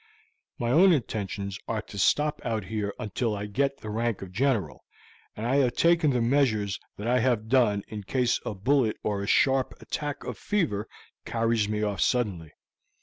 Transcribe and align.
My 0.57 0.71
own 0.71 0.93
intentions 0.93 1.59
are 1.67 1.83
to 1.83 1.99
stop 1.99 2.41
out 2.43 2.63
here 2.65 2.91
until 2.97 3.35
I 3.35 3.45
get 3.45 3.81
the 3.81 3.91
rank 3.91 4.23
of 4.23 4.31
general, 4.31 4.83
and 5.35 5.45
I 5.45 5.57
have 5.57 5.73
taken 5.75 6.09
the 6.09 6.21
measures 6.21 6.79
that 6.97 7.05
I 7.07 7.19
have 7.19 7.47
done 7.49 7.83
in 7.87 8.01
case 8.05 8.39
a 8.43 8.55
bullet 8.55 8.97
or 9.03 9.21
a 9.21 9.27
sharp 9.27 9.79
attack 9.79 10.23
of 10.23 10.39
fever 10.39 10.87
carries 11.23 11.69
me 11.69 11.83
off 11.83 12.01
suddenly. 12.01 12.51